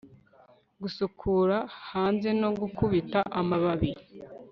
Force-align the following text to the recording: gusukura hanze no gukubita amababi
gusukura 0.81 1.57
hanze 1.89 2.29
no 2.41 2.49
gukubita 2.59 3.19
amababi 3.39 3.91